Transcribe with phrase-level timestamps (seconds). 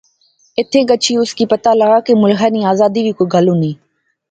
[0.57, 3.71] ایتھیں گچھی اس کی پتہ لغا کہ ملخے نی آزادی وی کوئی گل ہونی